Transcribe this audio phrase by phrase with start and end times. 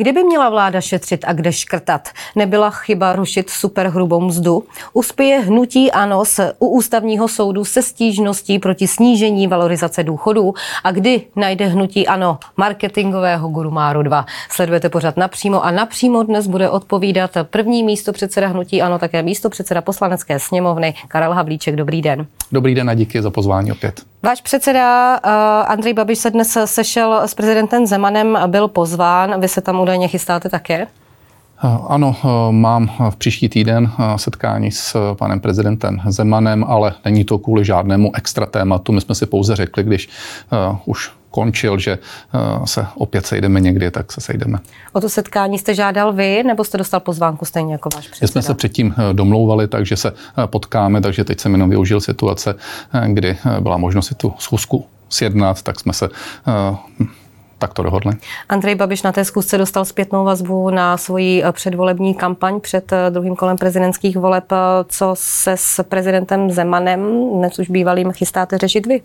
[0.00, 4.64] Kdyby měla vláda šetřit a kde škrtat, nebyla chyba rušit superhrubou mzdu?
[4.92, 11.22] Uspěje hnutí ANO z, u ústavního soudu se stížností proti snížení valorizace důchodů a kdy
[11.36, 14.26] najde hnutí ANO marketingového guru Máru 2.
[14.50, 19.50] Sledujete pořád napřímo a napřímo dnes bude odpovídat první místo předseda hnutí ANO, také místo
[19.50, 21.76] předseda poslanecké sněmovny Karel Havlíček.
[21.76, 22.26] Dobrý den.
[22.52, 24.00] Dobrý den a díky za pozvání opět.
[24.22, 25.30] Váš předseda uh,
[25.72, 29.40] Andrej Babiš se dnes sešel s prezidentem Zemanem, byl pozván.
[29.40, 30.82] Vy se tam údajně chystáte také?
[30.82, 37.38] Eh, ano, eh, mám v příští týden setkání s panem prezidentem Zemanem, ale není to
[37.38, 38.92] kvůli žádnému extra tématu.
[38.92, 40.08] My jsme si pouze řekli, když
[40.84, 41.98] už končil, že
[42.64, 44.58] se opět sejdeme někdy, tak se sejdeme.
[44.92, 48.24] O to setkání jste žádal vy, nebo jste dostal pozvánku stejně jako váš předseda?
[48.28, 50.12] My jsme se předtím domlouvali, takže se
[50.46, 52.54] potkáme, takže teď jsem jenom využil situace,
[53.06, 56.08] kdy byla možnost si tu schůzku sjednat, tak jsme se
[57.60, 58.12] tak to dohodli.
[58.48, 63.10] Andrej Babiš na té zkusce dostal zpětnou vazbu na svoji eh, předvolební kampaň před eh,
[63.10, 64.52] druhým kolem prezidentských voleb.
[64.52, 64.56] Eh,
[64.88, 69.00] co se s prezidentem Zemanem, dnes už bývalým, chystáte řešit vy?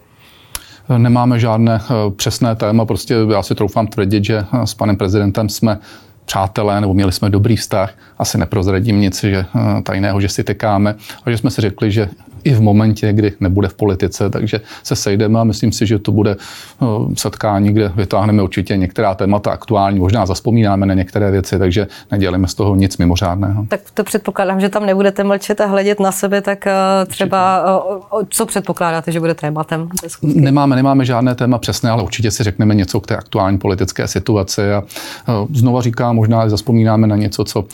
[0.97, 1.81] Nemáme žádné
[2.15, 5.79] přesné téma, prostě já si troufám tvrdit, že s panem prezidentem jsme
[6.25, 9.45] přátelé, nebo měli jsme dobrý vztah, asi neprozradím nic že,
[9.83, 10.95] tajného, že si tekáme,
[11.25, 12.09] a že jsme si řekli, že
[12.45, 16.11] i v momentě, kdy nebude v politice, takže se sejdeme a myslím si, že to
[16.11, 16.35] bude
[16.81, 22.47] eh, setkání, kde vytáhneme určitě některá témata aktuální, možná zaspomínáme na některé věci, takže nedělíme
[22.47, 23.65] z toho nic mimořádného.
[23.69, 26.73] Tak to předpokládám, že tam nebudete mlčet a hledět na sebe, tak eh,
[27.07, 27.63] třeba
[28.21, 29.89] eh, co předpokládáte, že bude tématem?
[30.21, 34.73] Nemáme, nemáme žádné téma přesné, ale určitě si řekneme něco k té aktuální politické situaci
[34.73, 34.83] a
[35.53, 37.65] znova říkám, možná zaspomínáme na něco, co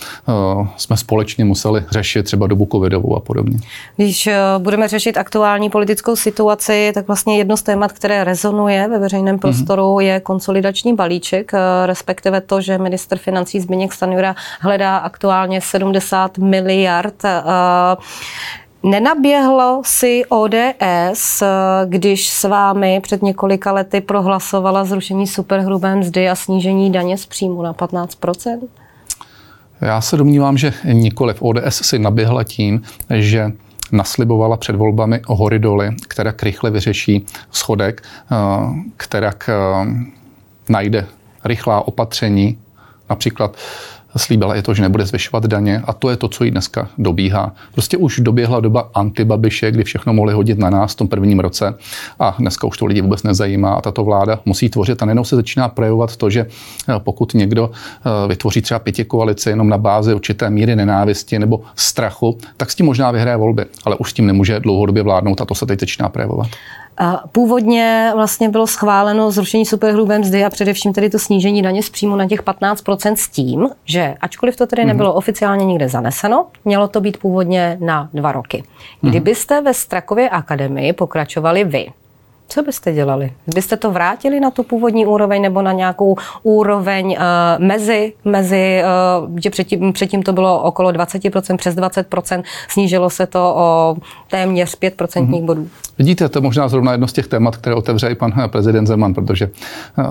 [0.78, 3.58] jsme společně museli řešit, třeba dobu covidovou a podobně.
[3.96, 9.36] Když budeme řešit aktuální politickou situaci, tak vlastně jedno z témat, které rezonuje ve veřejném
[9.36, 9.40] mhm.
[9.40, 10.00] prostoru, mm-hmm.
[10.00, 17.26] je konsolidační balíček, eh, respektive to, že minister financí Zbigněk Stanjura hledá aktuálně 70 miliard
[17.26, 17.42] eh,
[18.84, 21.44] Nenaběhlo si ODS,
[21.86, 27.62] když s vámi před několika lety prohlasovala zrušení superhrubé mzdy a snížení daně z příjmu
[27.62, 28.60] na 15%
[29.82, 31.42] Já se domnívám, že nikoliv.
[31.42, 33.52] ODS si naběhla tím, že
[33.92, 38.36] naslibovala před volbami hory doly, která rychle vyřeší schodek, eh,
[38.98, 39.54] která eh,
[40.70, 41.08] najde
[41.46, 42.58] rychlá opatření,
[43.10, 43.58] například
[44.18, 47.54] slíbila je to, že nebude zvyšovat daně a to je to, co jí dneska dobíhá.
[47.74, 51.74] Prostě už doběhla doba antibabiše, kdy všechno mohli hodit na nás v tom prvním roce
[52.20, 55.36] a dneska už to lidi vůbec nezajímá a tato vláda musí tvořit a nejenom se
[55.36, 56.46] začíná projevovat to, že
[56.90, 61.62] eh, pokud někdo eh, vytvoří třeba pěti koalici jenom na bázi určité míry nenávisti nebo
[61.76, 65.46] strachu, tak s tím možná vyhraje volby, ale už s tím nemůže dlouhodobě vládnout a
[65.46, 66.48] to se teď začíná projevovat.
[67.32, 72.16] Původně vlastně bylo schváleno zrušení superhrubé mzdy a především tedy to snížení daně z příjmu
[72.16, 74.88] na těch 15% s tím, že ačkoliv to tedy mhm.
[74.88, 78.64] nebylo oficiálně nikde zaneseno, mělo to být původně na dva roky.
[79.02, 81.88] Kdybyste ve Strakově akademii pokračovali vy,
[82.52, 83.32] co byste dělali?
[83.56, 88.82] Byste to vrátili na tu původní úroveň nebo na nějakou úroveň uh, mezi, mezi
[89.30, 93.96] uh, že předtím, předtím to bylo okolo 20%, přes 20%, snížilo se to o
[94.30, 95.46] téměř 5% mm-hmm.
[95.46, 95.68] bodů.
[95.98, 98.88] Vidíte, to je možná zrovna jedno z těch témat, které otevře i pan eh, prezident
[98.88, 99.50] Zeman, protože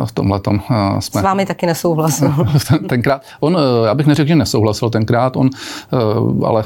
[0.05, 0.61] v tomhle tom
[0.99, 1.21] jsme...
[1.21, 2.35] S vámi taky nesouhlasil.
[2.89, 5.51] tenkrát, on, já bych neřekl, že nesouhlasil tenkrát, on
[6.45, 6.65] ale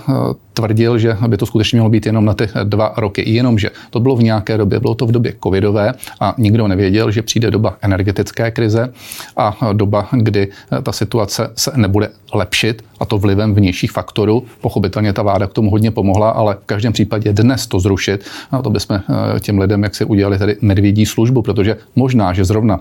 [0.54, 3.30] tvrdil, že by to skutečně mělo být jenom na ty dva roky.
[3.30, 7.22] Jenomže to bylo v nějaké době, bylo to v době covidové a nikdo nevěděl, že
[7.22, 8.92] přijde doba energetické krize
[9.36, 10.48] a doba, kdy
[10.82, 14.44] ta situace se nebude lepšit a to vlivem vnějších faktorů.
[14.60, 18.62] Pochopitelně ta vláda k tomu hodně pomohla, ale v každém případě dnes to zrušit, a
[18.62, 22.80] to bychom eh, těm lidem jak si udělali tady medvědí službu, protože možná, že zrovna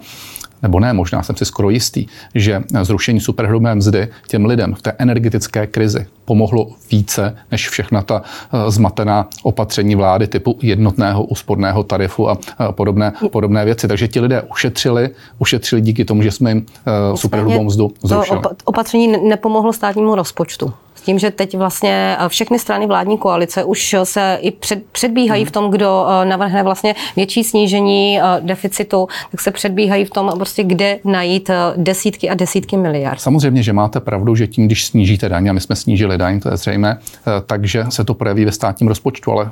[0.63, 4.93] nebo ne, možná jsem si skoro jistý, že zrušení superhrubé mzdy těm lidem v té
[4.97, 12.29] energetické krizi pomohlo více než všechna ta eh, zmatená opatření vlády typu jednotného úsporného tarifu
[12.29, 12.37] a
[12.71, 13.87] podobné, podobné věci.
[13.87, 15.09] Takže ti lidé ušetřili,
[15.39, 18.41] ušetřili díky tomu, že jsme jim eh, superhrubou mzdu zrušili.
[18.41, 20.73] To opatření nepomohlo státnímu rozpočtu
[21.03, 25.51] tím, že teď vlastně eh, všechny strany vládní koalice už se i před, předbíhají v
[25.51, 30.63] tom, kdo eh, navrhne vlastně větší snížení eh, deficitu, tak se předbíhají v tom, prostě
[30.63, 33.21] kde najít desítky a desítky miliard.
[33.21, 36.49] Samozřejmě, že máte pravdu, že tím, když snížíte daň, a my jsme snížili daň, to
[36.49, 36.97] je zřejmé,
[37.45, 39.51] takže se to projeví ve státním rozpočtu, ale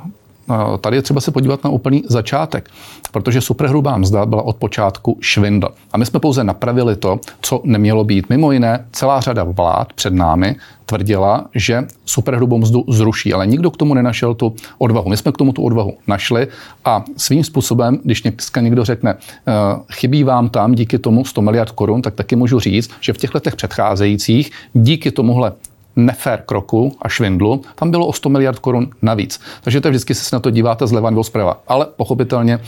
[0.80, 2.70] tady je třeba se podívat na úplný začátek,
[3.12, 5.68] protože superhrubá mzda byla od počátku švindl.
[5.92, 8.30] A my jsme pouze napravili to, co nemělo být.
[8.30, 10.56] Mimo jiné, celá řada vlád před námi
[10.86, 15.08] tvrdila, že superhrubou mzdu zruší, ale nikdo k tomu nenašel tu odvahu.
[15.08, 16.48] My jsme k tomu tu odvahu našli
[16.84, 19.52] a svým způsobem, když dneska někdo řekne, eh,
[19.92, 23.34] chybí vám tam díky tomu 100 miliard korun, tak taky můžu říct, že v těch
[23.34, 25.52] letech předcházejících díky tomuhle
[25.96, 29.40] nefér kroku a švindlu, tam bylo o 100 miliard korun navíc.
[29.62, 31.60] Takže to vždycky se na to díváte zleva nebo zprava.
[31.68, 32.62] Ale pochopitelně uh,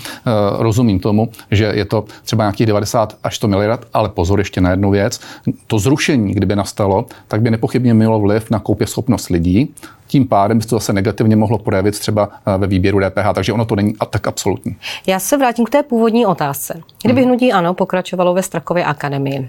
[0.59, 4.71] rozumím tomu, že je to třeba nějakých 90 až 100 miliard, ale pozor ještě na
[4.71, 5.21] jednu věc.
[5.67, 9.75] To zrušení, kdyby nastalo, tak by nepochybně mělo vliv na koupě schopnost lidí,
[10.07, 13.65] tím pádem by to zase negativně mohlo projevit třeba eh, ve výběru DPH, takže ono
[13.65, 14.77] to není tak absolutní.
[15.07, 16.81] Já se vrátím k té původní otázce.
[17.03, 17.31] Kdyby hmm.
[17.31, 19.49] hnutí ano pokračovalo ve Strakově akademii,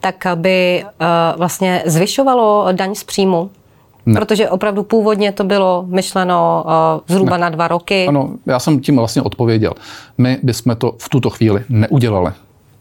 [0.00, 1.06] tak by uh,
[1.38, 3.50] vlastně zvyšovalo daň z příjmu?
[4.06, 4.14] Ne.
[4.14, 7.40] Protože opravdu původně to bylo myšleno uh, zhruba ne.
[7.40, 8.06] na dva roky.
[8.08, 9.72] Ano, já jsem tím vlastně odpověděl.
[10.18, 12.32] My bychom to v tuto chvíli neudělali.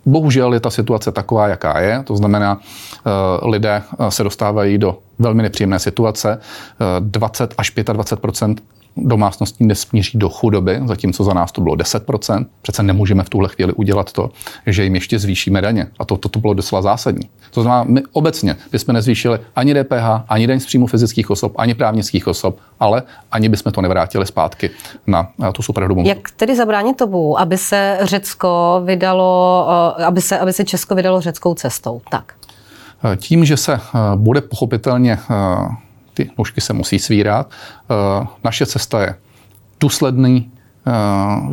[0.05, 2.03] Bohužel je ta situace taková, jaká je.
[2.03, 2.55] To znamená,
[3.43, 6.39] uh, lidé se dostávají do velmi nepříjemné situace.
[6.99, 8.61] 20 až 25
[9.07, 12.45] domácností nesmíří do chudoby, zatímco za nás to bylo 10%.
[12.61, 14.29] Přece nemůžeme v tuhle chvíli udělat to,
[14.65, 15.87] že jim ještě zvýšíme daně.
[15.99, 17.29] A to, to, to bylo docela zásadní.
[17.51, 21.73] To znamená, my obecně bychom nezvýšili ani DPH, ani daň z příjmu fyzických osob, ani
[21.73, 24.69] právnických osob, ale ani bychom to nevrátili zpátky
[25.07, 29.67] na tu superhrubou Jak tedy zabránit tomu, aby se Řecko vydalo,
[29.99, 32.01] eh, aby se, aby se Česko vydalo řeckou cestou?
[32.11, 32.33] Tak.
[33.17, 33.79] Tím, že se eh,
[34.15, 35.35] bude pochopitelně eh,
[36.19, 37.51] ty nůžky se musí svírat.
[37.51, 39.15] Eh, naše cesta je
[39.79, 40.51] důsledný
[40.87, 40.91] eh,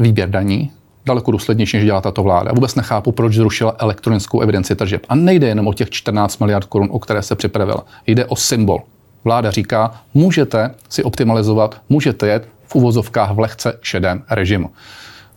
[0.03, 0.73] výběr daní,
[1.07, 2.53] daleko důslednější, než dělá tato vláda.
[2.53, 5.03] Vůbec nechápu, proč zrušila elektronickou evidenci tržeb.
[5.09, 7.85] A nejde jenom o těch 14 miliard korun, o které se připravila.
[8.07, 8.83] Jde o symbol.
[9.25, 14.71] Vláda říká, můžete si optimalizovat, můžete jet v uvozovkách v lehce šedém režimu.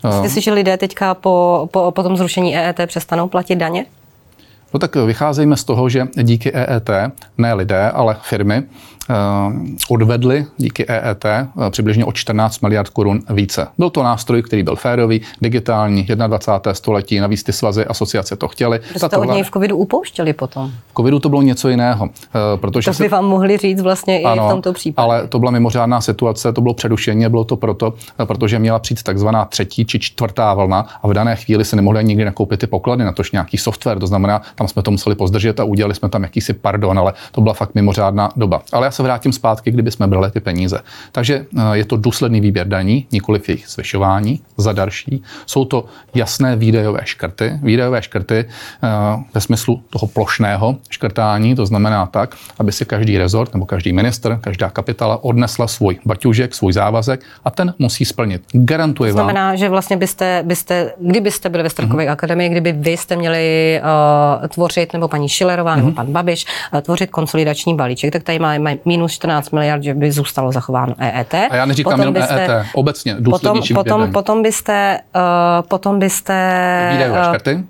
[0.04, 3.86] Myslíte si, že lidé teďka po, po, po tom zrušení EET přestanou platit daně?
[4.74, 6.90] No tak vycházejme z toho, že díky EET
[7.38, 8.99] ne lidé, ale firmy Eh,
[9.90, 13.68] odvedli díky EET eh, přibližně o 14 miliard korun více.
[13.78, 16.74] Byl to nástroj, který byl férový, digitální, 21.
[16.74, 18.80] století, navíc ty svazy, asociace to chtěli.
[18.96, 20.72] Jste od něj v covidu upouštěli potom?
[20.92, 22.10] V covidu to bylo něco jiného.
[22.10, 25.04] Eh, protože to by vám mohli říct vlastně ano, i v tomto případě.
[25.04, 27.94] ale to byla mimořádná situace, to bylo předušení, bylo to proto,
[28.26, 32.26] protože měla přijít takzvaná třetí či čtvrtá vlna a v dané chvíli se nemohli nikdy
[32.26, 35.64] nakoupit ty poklady, na tož nějaký software, to znamená, tam jsme to museli pozdržet a
[35.64, 38.62] udělali jsme tam jakýsi pardon, ale to byla fakt mimořádná doba.
[38.72, 40.80] Ale já se vrátím zpátky, kdyby jsme brali ty peníze.
[41.12, 45.24] Takže eh, je to důsledný výběr daní, nikoli jejich zvyšování za další.
[45.46, 45.86] Jsou to
[46.16, 47.60] jasné výdajové škrty.
[47.64, 48.88] Výdajové škrty eh,
[49.34, 54.40] ve smyslu toho plošného škrtání, to znamená tak, aby si každý rezort nebo každý minister,
[54.42, 58.42] každá kapitala odnesla svůj baťužek, svůj závazek a ten musí splnit.
[58.52, 59.16] Garantuji vám.
[59.16, 62.12] To znamená, vám, že vlastně byste, byste, kdybyste byli ve Starkové mm-hmm.
[62.12, 65.76] akademii, kdyby vy jste měli uh, tvořit, nebo paní Šilerová, mm-hmm.
[65.76, 65.96] nebo mhm.
[65.96, 70.52] pan Babiš, uh, tvořit konsolidační balíček, tak tady máme minus 14 miliard, že by zůstalo
[70.52, 71.34] zachováno EET.
[71.34, 76.36] A já neříkám potom jenom byste, EET, obecně potom, potom, potom byste, uh, potom byste
[76.92, 77.64] Výdajové uh, škrty?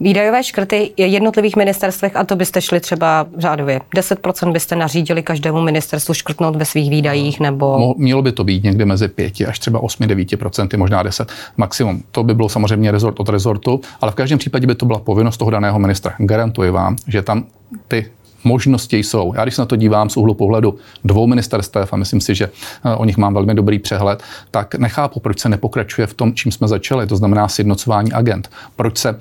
[0.00, 6.14] Výdajové škrty jednotlivých ministerstvech, a to byste šli třeba řádově 10% byste nařídili každému ministerstvu
[6.14, 7.94] škrtnout ve svých výdajích, nebo...
[7.98, 12.02] Mělo by to být někde mezi 5 až třeba 8-9%, možná 10 maximum.
[12.10, 15.36] To by bylo samozřejmě rezort od rezortu, ale v každém případě by to byla povinnost
[15.36, 16.14] toho daného ministra.
[16.18, 17.44] Garantuji vám, že tam
[17.88, 18.06] ty
[18.46, 19.32] možnosti jsou.
[19.34, 22.50] Já když se na to dívám z úhlu pohledu dvou ministerstev a myslím si, že
[22.84, 26.52] eh, o nich mám velmi dobrý přehled, tak nechápu, proč se nepokračuje v tom, čím
[26.52, 28.50] jsme začali, to znamená sjednocování agent.
[28.76, 29.18] Proč se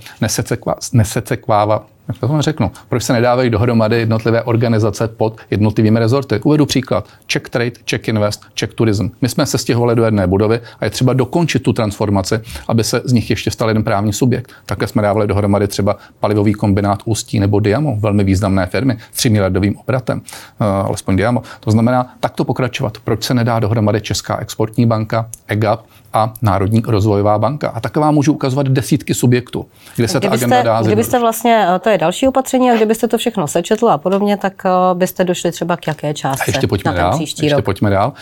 [0.94, 6.40] nesecekvává jak to řeknu, proč se nedávají dohromady jednotlivé organizace pod jednotlivými rezorty.
[6.44, 7.08] Uvedu příklad.
[7.26, 9.10] Czech Trade, Czech Invest, Czech Tourism.
[9.22, 13.02] My jsme se stěhovali do jedné budovy a je třeba dokončit tu transformaci, aby se
[13.06, 14.52] z nich ještě stal jeden právní subjekt.
[14.66, 19.78] Také jsme dávali dohromady třeba palivový kombinát Ústí nebo Diamo, velmi významné firmy, 3 miliardovým
[19.78, 20.22] obratem,
[20.60, 21.42] uh, alespoň Diamo.
[21.60, 22.98] To znamená, takto pokračovat.
[23.04, 27.70] Proč se nedá dohromady Česká exportní banka, EGAP, a Národní rozvojová banka.
[27.70, 31.80] A taková můžu ukazovat desítky subjektů, kde se kdybyste, ta agenda dá Kdybyste vlastně, eh,
[31.80, 35.52] to je další opatření, a kdybyste to všechno sečetl a podobně, tak eh, byste došli
[35.52, 37.66] třeba k jaké částce a ještě pojďme na dál, příští ještě rok.
[37.66, 38.14] pojďme dál.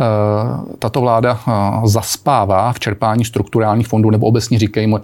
[0.00, 1.40] Eh, tato vláda
[1.84, 5.00] zaspává v čerpání strukturálních fondů nebo obecně říkejme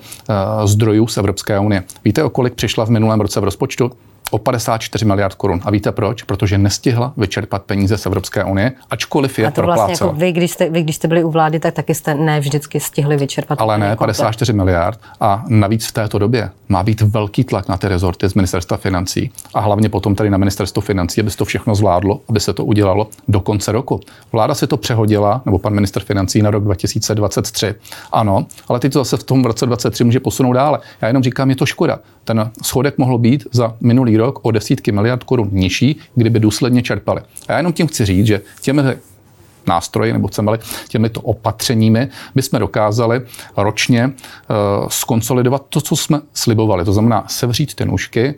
[0.64, 1.82] zdrojů z Evropské unie.
[2.04, 3.90] Víte, o kolik přišla v minulém roce v rozpočtu?
[4.30, 5.60] O 54 miliard korun.
[5.64, 6.22] A víte proč?
[6.22, 10.50] Protože nestihla vyčerpat peníze z Evropské unie, ačkoliv je a to vlastně jako vy, když
[10.50, 13.60] jste, vy, když jste byli u vlády, tak taky jste ne vždycky stihli vyčerpat.
[13.60, 14.16] Ale ne, komplet.
[14.16, 15.00] 54 miliard.
[15.20, 19.30] A navíc v této době má být velký tlak na ty rezorty z ministerstva financí
[19.54, 22.64] a hlavně potom tady na ministerstvo financí, aby se to všechno zvládlo, aby se to
[22.64, 24.00] udělalo do konce roku.
[24.32, 27.74] Vláda si to přehodila, nebo pan minister financí na rok 2023.
[28.12, 30.78] Ano, ale teď to zase v tom roce 2023 může posunout dále.
[31.00, 31.98] Já jenom říkám, je to škoda.
[32.24, 37.20] Ten schodek mohl být za minulý rok o desítky miliard korun nižší, kdyby důsledně čerpali.
[37.48, 38.82] A já jenom tím chci říct, že těmi
[39.66, 40.58] nástroji, nebo chceme
[40.88, 43.22] těmito opatřeními, bychom dokázali
[43.56, 46.84] ročně uh, skonsolidovat to, co jsme slibovali.
[46.84, 48.34] To znamená sevřít ty nůžky,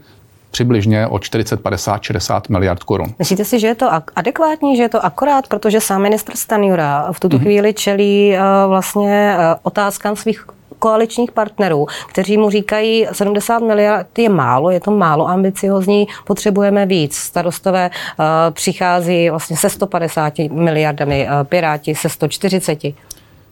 [0.50, 3.14] přibližně o 40, 50, 60 miliard korun.
[3.18, 7.20] Myslíte si, že je to adekvátní, že je to akorát, protože sám ministr Stanjura v
[7.20, 7.42] tuto mm-hmm.
[7.42, 10.46] chvíli čelí uh, vlastně uh, otázkám svých
[10.78, 17.16] koaličních partnerů, kteří mu říkají, 70 miliard je málo, je to málo ambiciozní, potřebujeme víc.
[17.16, 22.78] Starostové uh, přichází vlastně se 150 miliardami, uh, Piráti se 140.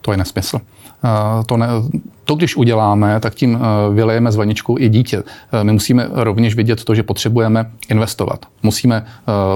[0.01, 0.57] To je nesmysl.
[0.57, 1.67] Uh, to, ne,
[2.25, 3.59] to, když uděláme, tak tím
[3.95, 5.23] vylejeme s vaničkou i dítě.
[5.63, 8.47] My musíme rovněž vidět to, že potřebujeme investovat.
[8.63, 9.07] Musíme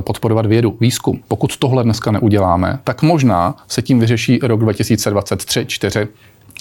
[0.00, 1.20] podporovat vědu, výzkum.
[1.28, 6.08] Pokud tohle dneska neuděláme, tak možná se tím vyřeší rok 2023, 4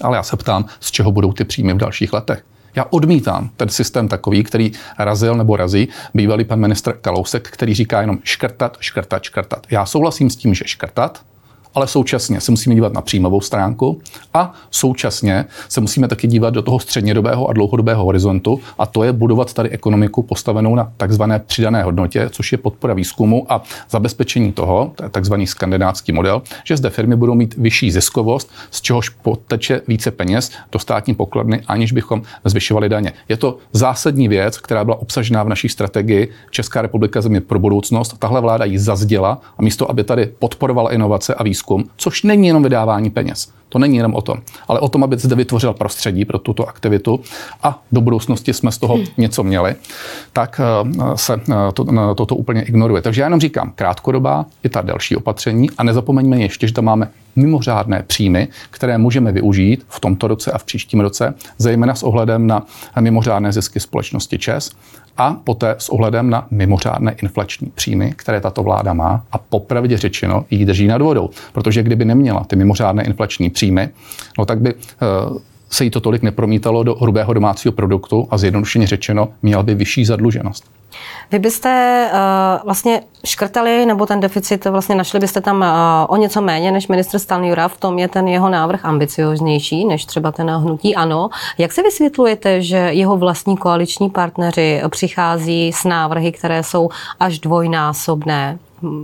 [0.01, 2.43] ale já se ptám, z čeho budou ty příjmy v dalších letech.
[2.75, 8.01] Já odmítám ten systém takový, který razil nebo razí bývalý pan ministr Kalousek, který říká
[8.01, 9.67] jenom škrtat, škrtat, škrtat.
[9.71, 11.21] Já souhlasím s tím, že škrtat,
[11.75, 14.01] ale současně se musíme dívat na příjmovou stránku
[14.33, 19.13] a současně se musíme taky dívat do toho střednědobého a dlouhodobého horizontu a to je
[19.13, 24.91] budovat tady ekonomiku postavenou na takzvané přidané hodnotě, což je podpora výzkumu a zabezpečení toho,
[24.95, 29.81] to je takzvaný skandinávský model, že zde firmy budou mít vyšší ziskovost, z čehož poteče
[29.87, 33.13] více peněz do státní pokladny, aniž bychom zvyšovali daně.
[33.29, 38.15] Je to zásadní věc, která byla obsažená v naší strategii Česká republika země pro budoucnost.
[38.19, 42.47] Tahle vláda ji zazděla a místo, aby tady podporovala inovace a výzkum, výzkum, což není
[42.47, 43.51] jenom vydávání peněz.
[43.69, 47.19] To není jenom o tom, ale o tom, aby zde vytvořil prostředí pro tuto aktivitu
[47.63, 49.05] a do budoucnosti jsme z toho hmm.
[49.17, 49.75] něco měli,
[50.33, 51.85] tak eh, se eh, to,
[52.15, 53.01] toto úplně ignoruje.
[53.01, 57.09] Takže já jenom říkám, krátkodobá i ta další opatření a nezapomeňme ještě, že tam máme
[57.35, 62.47] mimořádné příjmy, které můžeme využít v tomto roce a v příštím roce, zejména s ohledem
[62.47, 62.65] na
[62.99, 64.71] mimořádné zisky společnosti ČES
[65.19, 70.45] a poté s ohledem na mimořádné inflační příjmy, které tato vláda má a popravdě řečeno
[70.49, 71.29] jí drží nad vodou.
[71.53, 73.58] Protože kdyby neměla ty mimořádné inflační příjmy,
[74.37, 75.39] no tak by eh,
[75.69, 80.05] se jí to tolik nepromítalo do hrubého domácího produktu a zjednodušeně řečeno měla by vyšší
[80.05, 80.63] zadluženost.
[81.31, 85.67] Vy byste uh, vlastně škrtali, nebo ten deficit vlastně našli byste tam uh,
[86.07, 90.31] o něco méně než ministr Stanjura, v tom je ten jeho návrh ambicioznější než třeba
[90.31, 91.29] ten hnutí ANO.
[91.57, 96.89] Jak se vysvětlujete, že jeho vlastní koaliční partneři přichází s návrhy, které jsou
[97.19, 98.59] až dvojnásobné?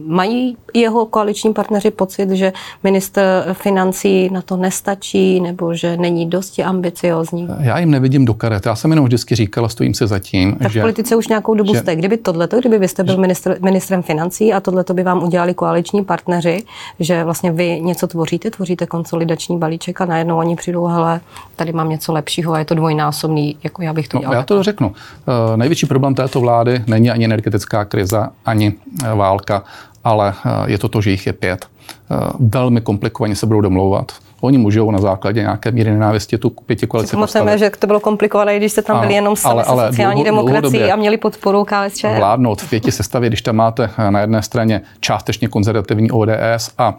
[0.07, 2.53] Mají jeho koaliční partneři pocit, že
[2.83, 7.47] minister financí na to nestačí nebo že není dosti ambiciozní?
[7.59, 8.65] Já jim nevidím do karet.
[8.65, 10.79] Já jsem jenom vždycky říkala, stojím se za tím, tak že...
[10.79, 11.95] v politice už nějakou dobu že, jste.
[11.95, 16.03] Kdyby tohleto, kdyby vy jste byl ministr, ministrem financí a tohleto by vám udělali koaliční
[16.03, 16.63] partneři,
[16.99, 21.21] že vlastně vy něco tvoříte, tvoříte konsolidační balíček a najednou oni přijdou, hele,
[21.55, 24.35] tady mám něco lepšího a je to dvojnásobný, jako já bych to no, dělal.
[24.35, 24.87] Já to řeknu.
[24.87, 29.63] Uh, největší problém této vlády není ani energetická krize, ani uh, válka,
[30.05, 31.67] ale uh, je to to, že jich je pět.
[32.39, 34.11] Velmi komplikovaně se budou domlouvat.
[34.45, 38.57] Oni můžou na základě nějaké míry nenávisti tu pěti koalici Pamatujeme, že to bylo komplikované,
[38.57, 42.03] když jste tam byli jenom sami ale, ale sociální dlouho, demokracii a měli podporu KSČ.
[42.17, 46.97] Vládnout v pěti sestavě, když tam máte na jedné straně částečně konzervativní ODS a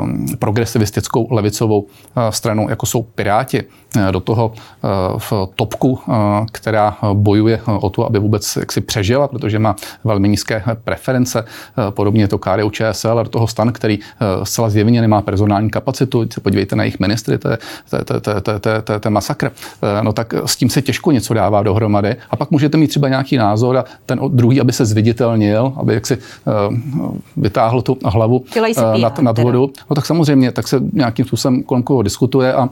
[0.00, 1.88] um, progresivistickou levicovou uh,
[2.30, 4.52] stranu, jako jsou Piráti, uh, do toho
[5.18, 5.98] v topku,
[6.52, 11.44] která bojuje o to, aby vůbec jaksi přežila, protože má velmi nízké preference,
[11.90, 13.98] podobně je to KDU ČSL, a do toho stan, který
[14.42, 16.26] zcela zjevně nemá personální kapacitu.
[16.32, 17.58] Se podívejte podívejte na jejich ministry, to je,
[17.90, 19.46] to, to, to, to, to, to, je masakr.
[19.46, 22.16] Eh, no tak s tím se těžko něco dává dohromady.
[22.30, 26.16] A pak můžete mít třeba nějaký názor a ten druhý, aby se zviditelnil, aby jaksi
[26.16, 26.74] uh,
[27.36, 29.70] vytáhl tu hlavu uh, nad, nad vodu.
[29.90, 32.68] No tak samozřejmě, tak se nějakým způsobem kolem koho diskutuje a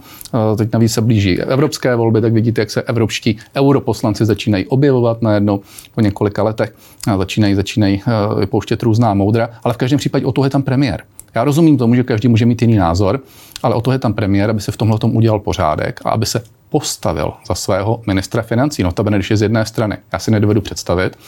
[0.57, 5.61] teď navíc se blíží evropské volby, tak vidíte, jak se evropští europoslanci začínají objevovat najednou
[5.95, 6.75] po několika letech.
[7.19, 8.03] Začínají, začínají
[8.39, 11.03] vypouštět různá moudra, ale v každém případě o to je tam premiér.
[11.35, 13.21] Já rozumím tomu, že každý může mít jiný názor,
[13.63, 16.27] ale o to je tam premiér, aby se v tomhle tom udělal pořádek a aby
[16.27, 18.83] se postavil za svého ministra financí.
[18.83, 19.97] Notabene, když je z jedné strany.
[20.13, 21.19] Já si nedovedu představit,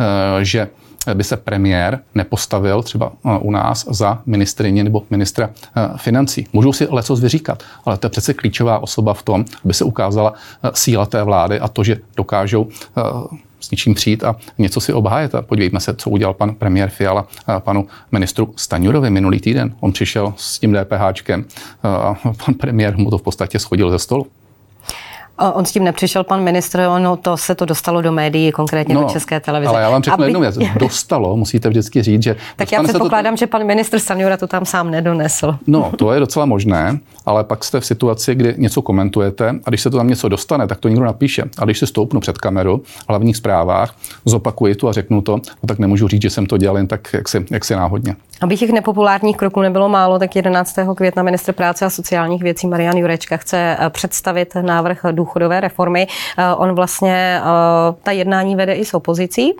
[0.00, 0.68] eh, že
[1.14, 6.46] by se premiér nepostavil třeba eh, u nás za ministrině nebo ministra eh, financí.
[6.52, 10.32] Můžou si leco vyříkat, ale to je přece klíčová osoba v tom, aby se ukázala
[10.74, 12.68] síla té vlády a to, že dokážou
[13.60, 15.34] s ničím přijít a něco si obhájet.
[15.34, 19.74] A podívejme se, co udělal pan premiér Fiala panu ministru Staňurovi minulý týden.
[19.80, 21.44] On přišel s tím DPHčkem
[21.82, 22.14] a
[22.44, 24.26] pan premiér mu to v podstatě schodil ze stolu.
[25.40, 29.02] On s tím nepřišel pan ministr, ono to se to dostalo do médií, konkrétně no,
[29.02, 29.70] do České televize.
[29.70, 30.24] Ale já vám řeknu Aby...
[30.24, 30.58] jednu věc.
[30.78, 32.36] Dostalo, musíte vždycky říct, že...
[32.56, 33.38] Tak já předpokládám, to...
[33.38, 35.58] že pan ministr Stanjura to tam sám nedonesl.
[35.66, 39.80] No, to je docela možné, ale pak jste v situaci, kdy něco komentujete a když
[39.80, 41.42] se to tam něco dostane, tak to někdo napíše.
[41.58, 43.94] A když se stoupnu před kameru v hlavních zprávách,
[44.24, 47.08] zopakuji to a řeknu to, no tak nemůžu říct, že jsem to dělal jen tak,
[47.12, 48.16] jak si, jak si náhodně.
[48.40, 50.76] Aby těch nepopulárních kroků nebylo málo, tak 11.
[50.96, 56.06] května ministr práce a sociálních věcí Marian Jurečka chce eh, představit návrh důchodové reformy.
[56.38, 57.44] Eh, on vlastně eh,
[58.02, 59.52] ta jednání vede i s opozicí.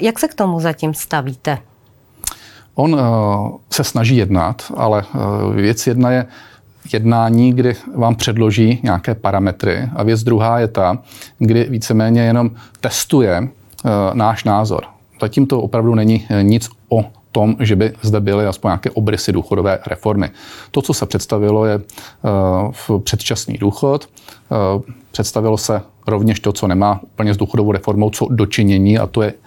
[0.00, 1.58] Jak se k tomu zatím stavíte?
[2.74, 3.00] On
[3.70, 5.04] se snaží jednat, ale
[5.54, 6.26] věc jedna je
[6.92, 10.98] jednání, kdy vám předloží nějaké parametry a věc druhá je ta,
[11.38, 12.50] kdy víceméně jenom
[12.80, 13.48] testuje
[14.12, 14.84] náš názor.
[15.20, 17.04] Zatím to opravdu není nic o
[17.36, 20.30] tom, že by zde byly aspoň nějaké obrysy důchodové reformy.
[20.70, 21.80] To, co se představilo, je
[22.88, 24.08] uh, předčasný důchod.
[24.76, 29.22] Uh, představilo se rovněž to, co nemá úplně s důchodovou reformou co dočinění, a to
[29.22, 29.38] je uh,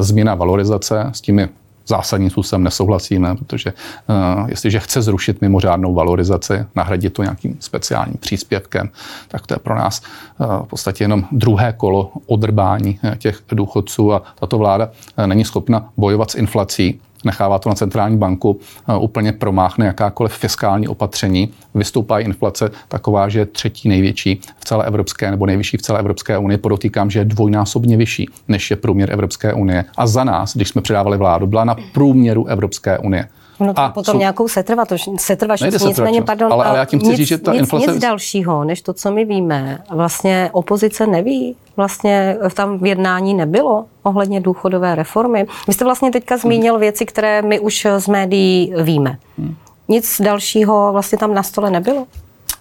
[0.00, 1.10] změna valorizace.
[1.12, 1.48] S tím
[1.86, 8.90] zásadním způsobem nesouhlasíme, protože uh, jestliže chce zrušit mimořádnou valorizaci, nahradit to nějakým speciálním příspěvkem,
[9.28, 14.22] tak to je pro nás uh, v podstatě jenom druhé kolo odrbání těch důchodců a
[14.40, 14.90] tato vláda
[15.26, 20.88] není schopna bojovat s inflací nechává to na centrální banku, eh, úplně promáchne jakákoliv fiskální
[20.88, 25.98] opatření, vystoupá inflace taková, že je třetí největší v celé Evropské nebo nejvyšší v celé
[25.98, 26.58] Evropské unii.
[26.58, 29.84] Podotýkám, že je dvojnásobně vyšší, než je průměr Evropské unie.
[29.96, 33.28] A za nás, když jsme předávali vládu, byla na průměru Evropské unie.
[33.60, 34.18] No to a potom jsou...
[34.18, 35.84] nějakou setrvatost, setrvačnost.
[35.84, 37.92] Nicméně, pardon, ale, ale já tím chci nic, říct, že ta nic, inflace...
[37.92, 39.78] Nic dalšího, než to, co my víme.
[39.90, 45.46] Vlastně opozice neví, vlastně tam v jednání nebylo ohledně důchodové reformy.
[45.66, 46.80] Vy jste vlastně teďka zmínil hmm.
[46.80, 49.18] věci, které my už z médií víme.
[49.38, 49.54] Hmm.
[49.88, 52.06] Nic dalšího vlastně tam na stole nebylo?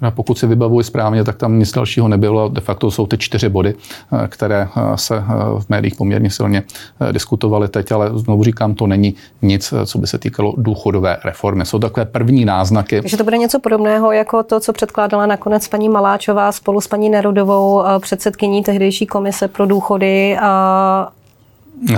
[0.02, 2.50] A pokud si vybavuji správně, tak tam nic dalšího nebylo.
[2.50, 3.76] De facto jsou ty čtyři body,
[4.14, 5.22] eh, které eh, se eh,
[5.60, 6.64] v médiích poměrně silně
[7.12, 11.66] diskutovaly teď, ale znovu říkám, to není nic, co by se týkalo důchodové reformy.
[11.66, 13.02] Jsou takové první náznaky.
[13.02, 17.10] Takže to bude něco podobného jako to, co předkládala nakonec paní Maláčová spolu s paní
[17.10, 21.12] Nerudovou, předsedkyní tehdejší komise pro důchody a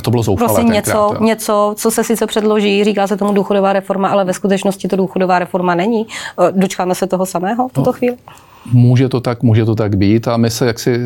[0.01, 4.09] to bylo zoufalé Prostě něco, něco, co se sice předloží, říká se tomu důchodová reforma,
[4.09, 6.07] ale ve skutečnosti to důchodová reforma není.
[6.51, 7.93] Dočkáme se toho samého v tuto no.
[7.93, 8.17] chvíli?
[8.71, 10.99] Může to tak, může to tak být a my se jaksi eh,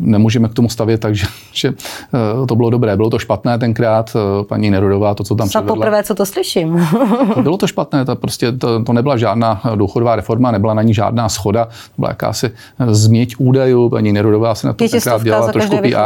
[0.00, 2.96] nemůžeme k tomu stavět tak, že, že eh, to bylo dobré.
[2.96, 5.76] Bylo to špatné tenkrát, eh, paní Nerudová, to, co tam Snad předvedla.
[5.76, 6.88] poprvé, co to slyším.
[7.42, 11.28] bylo to špatné, to prostě to, to, nebyla žádná důchodová reforma, nebyla na ní žádná
[11.28, 12.50] schoda, to byla jakási
[12.86, 15.96] změť údajů, paní Nerudová se na to tenkrát dělala trošku PR,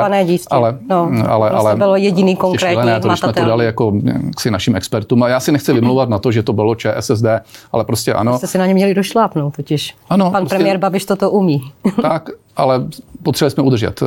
[0.51, 3.93] ale, no, ale, ale bylo jediný konkrétní to, když jsme to dali jako
[4.39, 7.25] si našim expertům a já si nechci vymlouvat na to, že to bylo ČSSD,
[7.73, 8.39] ale prostě ano.
[8.39, 9.95] Jste si na ně měli došlápnout totiž.
[10.11, 11.63] Ano, Pan prostě, premiér Babiš toto umí.
[12.03, 12.83] tak, ale
[13.23, 14.07] potřebovali jsme udržet eh,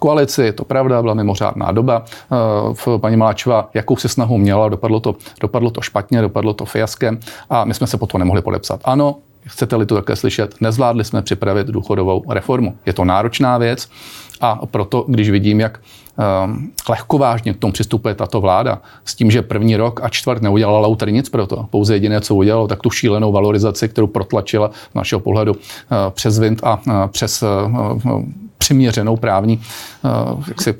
[0.00, 2.04] koalici, je to pravda, byla mimořádná doba.
[2.04, 2.36] Eh,
[2.72, 7.20] v paní Maláčová jakousi snahu měla, dopadlo to, dopadlo to špatně, dopadlo to fiaskem
[7.50, 8.80] a my jsme se potom nemohli podepsat.
[8.84, 12.76] Ano, chcete-li to také slyšet, nezvládli jsme připravit důchodovou reformu.
[12.86, 13.88] Je to náročná věc
[14.40, 15.80] a proto, když vidím, jak
[16.44, 20.78] um, lehkovážně k tomu přistupuje tato vláda, s tím, že první rok a čtvrt neudělala
[20.78, 21.66] Lauter nic pro to.
[21.70, 25.58] Pouze jediné, co udělalo, tak tu šílenou valorizaci, kterou protlačila z našeho pohledu uh,
[26.10, 28.22] přes Vint a uh, přes uh,
[28.58, 29.60] přiměřenou právní
[30.48, 30.74] jaksi,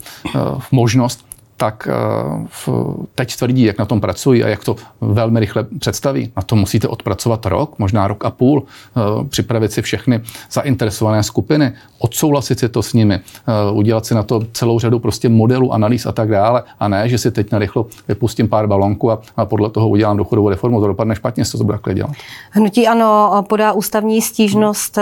[0.71, 2.73] možnost tak eh,
[3.15, 6.33] teď tvrdí, jak na tom pracují a jak to velmi rychle představí.
[6.37, 10.21] Na to musíte odpracovat rok, možná rok a půl, eh, připravit si všechny
[10.53, 15.29] zainteresované skupiny, odsouhlasit si to s nimi, eh, udělat si na to celou řadu prostě
[15.29, 16.63] modelů, analýz a tak dále.
[16.81, 20.17] A ne, že si teď na rychlo vypustím pár balonků a, a podle toho udělám
[20.17, 20.81] důchodovou reformu.
[20.81, 22.11] To dopadne špatně, se to bude takhle dělat.
[22.51, 24.99] Hnutí ano podá ústavní stížnost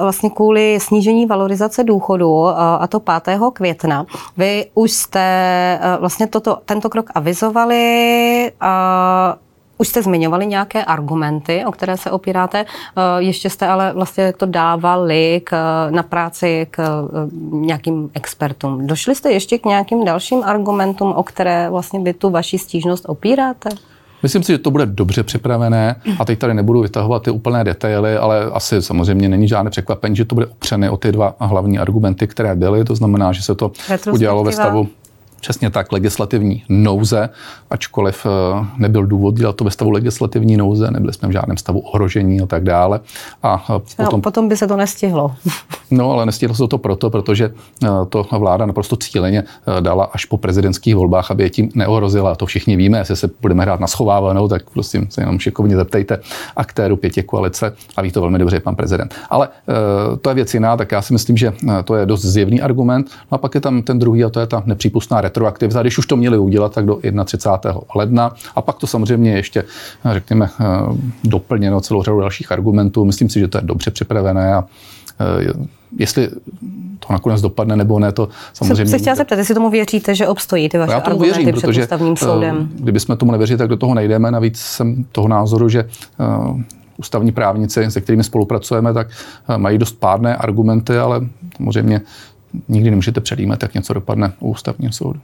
[0.00, 3.50] vlastně kvůli snížení valorizace důchodu a to 5.
[3.52, 4.06] května.
[4.36, 5.22] Vy už jste
[5.96, 8.52] vlastně toto, tento krok avizovali.
[8.60, 9.36] A
[9.78, 12.64] už jste zmiňovali nějaké argumenty, o které se opíráte.
[13.18, 15.56] Ještě jste ale vlastně to dávali k,
[15.90, 17.08] na práci k
[17.50, 18.86] nějakým expertům.
[18.86, 23.70] Došli jste ještě k nějakým dalším argumentům, o které vlastně by tu vaši stížnost opíráte?
[24.22, 28.16] Myslím si, že to bude dobře připravené a teď tady nebudu vytahovat ty úplné detaily,
[28.16, 32.26] ale asi samozřejmě není žádné překvapení, že to bude opřené o ty dva hlavní argumenty,
[32.26, 32.84] které byly.
[32.84, 33.72] To znamená, že se to
[34.12, 34.88] udělalo ve stavu
[35.42, 37.28] Přesně tak, legislativní nouze,
[37.70, 41.78] ačkoliv eh, nebyl důvod dělat to ve stavu legislativní nouze, nebyli jsme v žádném stavu
[41.78, 43.00] ohrožení a tak dále.
[43.42, 45.34] A eh, potom, no, potom by se to nestihlo.
[45.90, 47.52] No, ale nestihlo se to proto, protože
[47.84, 49.44] eh, to vláda naprosto cíleně
[49.80, 52.34] dala až po prezidentských volbách, aby je tím neohrozila.
[52.34, 56.18] To všichni víme, jestli se budeme hrát na schovávanou, tak prosím se jenom šikovně zeptejte
[56.56, 59.14] aktéru pěti koalice a ví to velmi dobře pan prezident.
[59.30, 59.48] Ale
[60.20, 61.52] to je věc jiná, tak já si myslím, že
[61.84, 63.10] to je dost zjevný argument.
[63.32, 66.06] No a pak je tam ten druhý a to je ta nepřípustná retroaktivita, když už
[66.06, 67.80] to měli udělat, tak do 31.
[67.94, 68.34] ledna.
[68.54, 69.64] A pak to samozřejmě ještě,
[70.12, 70.64] řekněme, eh,
[71.24, 73.04] doplněno celou řadu dalších argumentů.
[73.04, 74.64] Myslím si, že to je dobře připravené a
[75.20, 75.52] eh,
[75.98, 76.28] jestli
[77.06, 78.90] to nakonec dopadne nebo ne, to samozřejmě...
[78.90, 81.66] Se chtěla zeptat, jestli tomu věříte, že obstojí ty vaše Já tomu argumenty věřím, před
[81.66, 82.68] protože, ústavním eh, soudem.
[82.74, 84.30] Kdybychom tomu nevěřili, tak do toho nejdeme.
[84.30, 85.88] Navíc jsem toho názoru, že
[86.96, 89.06] ústavní právníci, se kterými spolupracujeme, tak
[89.56, 91.20] mají dost pádné argumenty, ale
[91.56, 92.00] samozřejmě
[92.68, 95.20] nikdy nemůžete předjímat, jak něco dopadne u ústavního soudu.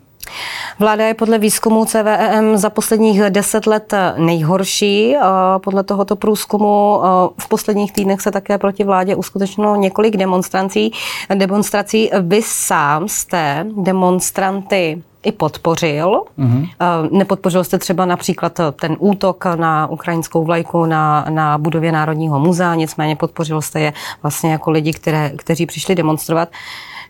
[0.79, 5.17] Vláda je podle výzkumu CVEM za posledních deset let nejhorší.
[5.65, 7.01] Podle tohoto průzkumu
[7.41, 10.93] v posledních týdnech se také proti vládě uskutečnilo několik demonstrací.
[11.35, 12.11] demonstrací.
[12.23, 16.23] Vy sám jste demonstranty i podpořil.
[16.39, 16.69] Mm-hmm.
[17.11, 23.17] Nepodpořil jste třeba například ten útok na ukrajinskou vlajku na, na budově Národního muzea, nicméně
[23.17, 26.49] podpořil jste je vlastně jako lidi, které, kteří přišli demonstrovat.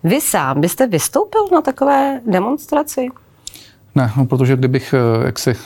[0.04, 3.08] Vy sám byste vystoupil na takové demonstraci?
[3.94, 5.56] Ne, no, protože kdybych eh, jaksi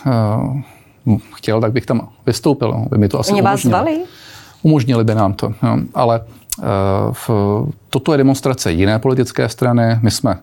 [1.07, 2.71] uh, chtěl, tak bych tam vystoupil.
[2.71, 4.01] No, by mi to asi Oni vás zvali?
[4.63, 6.65] Umožnili by nám to, no, ale uh,
[7.13, 7.31] v,
[7.91, 9.99] toto je demonstrace jiné politické strany.
[10.03, 10.39] My jsme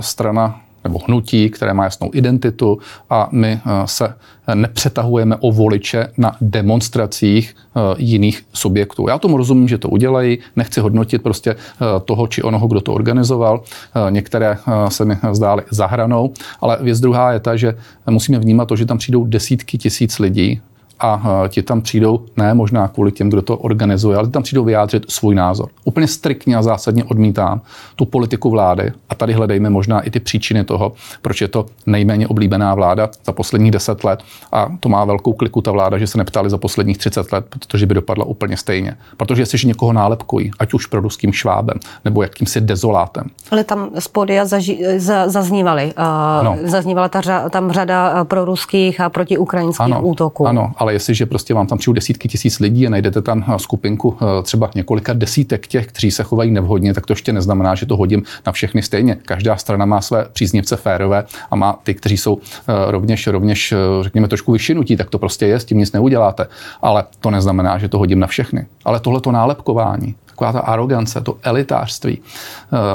[0.00, 2.78] strana nebo hnutí, které má jasnou identitu
[3.10, 4.14] a my eh, se
[4.54, 9.08] nepřetahujeme o voliče na demonstracích eh, jiných subjektů.
[9.08, 12.94] Já tomu rozumím, že to udělají, nechci hodnotit prostě eh, toho či onoho, kdo to
[12.94, 13.62] organizoval.
[14.10, 17.74] Některé se mi zdály zahranou, ale věc druhá je ta, že
[18.10, 20.60] musíme vnímat to, že tam přijdou desítky tisíc lidí
[21.00, 25.10] a ti tam přijdou, ne možná kvůli těm, kdo to organizuje, ale tam přijdou vyjádřit
[25.10, 25.68] svůj názor.
[25.84, 27.60] Úplně striktně a zásadně odmítám
[27.96, 32.28] tu politiku vlády a tady hledejme možná i ty příčiny toho, proč je to nejméně
[32.28, 36.18] oblíbená vláda za posledních deset let a to má velkou kliku ta vláda, že se
[36.18, 38.96] neptali za posledních 30 let, protože by dopadla úplně stejně.
[39.16, 43.24] Protože jestliže někoho nálepkují, ať už ruským švábem nebo jakýmsi dezolátem.
[43.50, 46.58] Ale tam z podia zaži- za, zaznívaly, uh, no.
[46.62, 50.46] zaznívala ta, tam řada proruských a protiukrajinských ano, útoků.
[50.46, 53.58] Ano, ale ale jestliže prostě vám tam přijdu desítky tisíc lidí a najdete tam eh,
[53.58, 57.86] skupinku eh, třeba několika desítek těch, kteří se chovají nevhodně, tak to ještě neznamená, že
[57.86, 59.14] to hodím na všechny stejně.
[59.14, 64.28] Každá strana má své příznivce férové a má ty, kteří jsou eh, rovněž, rovněž řekněme,
[64.28, 66.46] trošku vyšinutí, tak to prostě je, s tím nic neuděláte.
[66.82, 68.66] Ale to neznamená, že to hodím na všechny.
[68.84, 72.18] Ale tohle to nálepkování, taková ta arogance, to elitářství,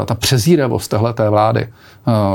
[0.05, 1.67] ta přezíravost téhle té vlády,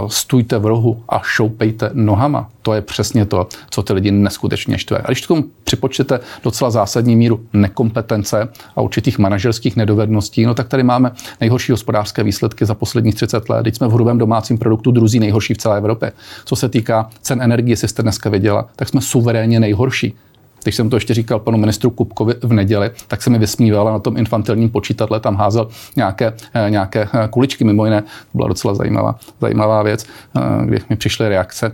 [0.06, 2.48] stůjte v rohu a šoupejte nohama.
[2.62, 4.98] To je přesně to, co ty lidi neskutečně štve.
[4.98, 10.68] A když k tomu připočtete docela zásadní míru nekompetence a určitých manažerských nedovedností, no tak
[10.68, 13.62] tady máme nejhorší hospodářské výsledky za posledních 30 let.
[13.62, 16.12] Teď jsme v hrubém domácím produktu druzí nejhorší v celé Evropě.
[16.44, 20.14] Co se týká cen energie, jestli jste dneska viděla, tak jsme suverénně nejhorší.
[20.62, 23.92] Když jsem to ještě říkal panu ministru Kupkovi v neděli, tak se mi vysmíval a
[23.92, 27.64] na tom infantilním počítadle tam házel nějaké, eh, nějaké eh, kuličky.
[27.64, 31.72] Mimo jiné, to byla docela zajímavá, zajímavá věc, eh, kdy mi přišly reakce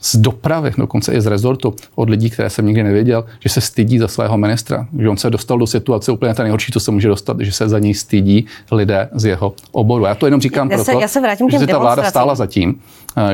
[0.00, 3.98] z dopravy, dokonce i z rezortu, od lidí, které jsem nikdy nevěděl, že se stydí
[3.98, 4.86] za svého ministra.
[4.98, 7.68] Že on se dostal do situace úplně ten nejhorší, co se může dostat, že se
[7.68, 10.04] za něj stydí lidé z jeho oboru.
[10.04, 12.34] Já to jenom říkám já proto, se, já se vrátím že se ta vláda stála
[12.34, 12.80] za tím,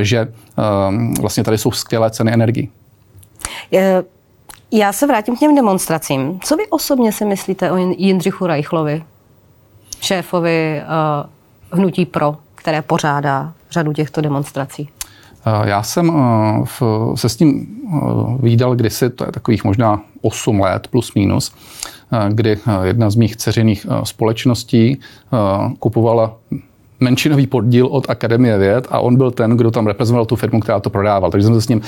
[0.01, 0.29] že
[1.21, 2.69] vlastně tady jsou skvělé ceny energii.
[3.71, 4.05] Je
[4.71, 6.41] já se vrátím k těm demonstracím.
[6.41, 9.05] Co vy osobně si myslíte o Jindřichu Reichlovi,
[10.01, 10.83] šéfovi
[11.73, 14.89] uh, Hnutí Pro, které pořádá řadu těchto demonstrací?
[15.47, 17.67] Eh, já jsem uh, se s ním
[18.43, 21.55] výdal kdysi, to je takových možná 8 let plus minus,
[22.29, 25.01] kdy jedna z mých dceřiných společností
[25.79, 26.37] kupovala
[27.01, 30.81] menšinový podíl od Akademie věd a on byl ten, kdo tam reprezentoval tu firmu, která
[30.81, 31.31] to prodával.
[31.31, 31.81] Takže jsem se s ním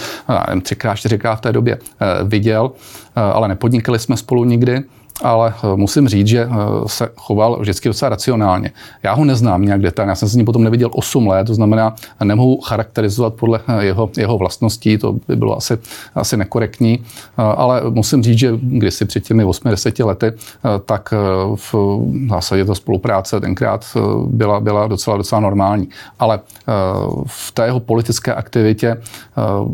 [0.63, 1.79] třikrát, čtyřikrát v té době
[2.25, 2.71] viděl,
[3.17, 4.83] ale nepodnikali jsme spolu nikdy
[5.23, 6.55] ale eh, musím říct, že eh,
[6.87, 8.71] se choval vždycky docela racionálně.
[9.03, 11.95] Já ho neznám nějak detailně, já jsem s ním potom neviděl 8 let, to znamená,
[12.25, 15.79] nemohu charakterizovat podle eh, jeho, jeho vlastností, to by bylo asi,
[16.15, 17.05] asi nekorektní,
[17.37, 20.33] ale musím říct, že kdysi před těmi 8-10 lety,
[20.85, 21.15] tak
[21.55, 21.75] v
[22.29, 25.89] zásadě ta spolupráce tenkrát byla, byla docela, docela normální.
[26.19, 26.41] Ale
[27.27, 28.97] v té jeho politické aktivitě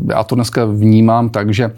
[0.09, 1.71] já to dneska vnímám tak, že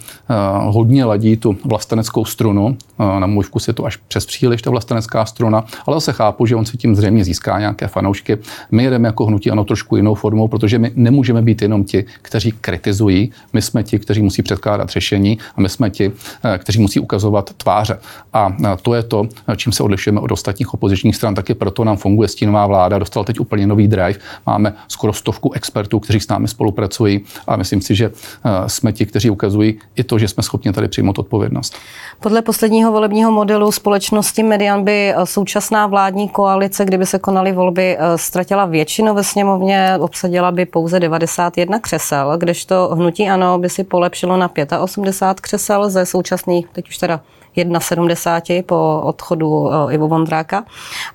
[0.64, 5.26] hodně ladí tu vlasteneckou strunu, na můj vkus zkusit to až přes příliš, ta vlastenecká
[5.26, 8.38] struna, ale zase chápu, že on si tím zřejmě získá nějaké fanoušky.
[8.72, 12.52] My jedeme jako hnutí ano trošku jinou formou, protože my nemůžeme být jenom ti, kteří
[12.62, 16.12] kritizují, my jsme ti, kteří musí předkládat řešení a my jsme ti,
[16.44, 18.00] eh, kteří musí ukazovat tváře.
[18.34, 21.98] A eh, to je to, čím se odlišujeme od ostatních opozičních stran, taky proto nám
[21.98, 26.48] funguje stínová vláda, dostal teď úplně nový drive, máme skoro stovku expertů, kteří s námi
[26.48, 30.74] spolupracují a myslím si, že eh, jsme ti, kteří ukazují i to, že jsme schopni
[30.74, 31.76] tady přijmout odpovědnost.
[32.20, 38.66] Podle posledního volebního modelu společnosti Median by současná vládní koalice, kdyby se konaly volby, ztratila
[38.66, 44.52] většinu ve sněmovně, obsadila by pouze 91 křesel, kdežto hnutí ano by si polepšilo na
[44.80, 47.20] 85 křesel ze současných, teď už teda
[47.58, 50.66] 1,70 po odchodu uh, Ivo Vondráka.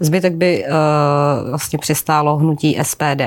[0.00, 0.64] Zbytek by
[1.50, 3.22] vlastně přistálo hnutí SPD.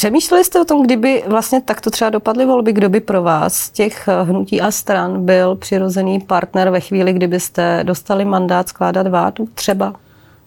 [0.00, 4.08] Přemýšleli jste o tom, kdyby vlastně takto třeba dopadly volby, kdo by pro vás těch
[4.08, 9.94] eh, hnutí a stran byl přirozený partner ve chvíli, kdybyste dostali mandát skládat vládu třeba?